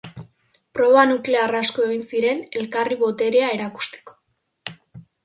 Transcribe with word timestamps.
Proba 0.77 1.01
nuklear 1.09 1.53
asko 1.59 1.85
egin 1.87 2.01
ziren 2.11 2.41
elkarri 2.63 2.97
boterea 3.03 3.51
erakusteko. 3.59 4.17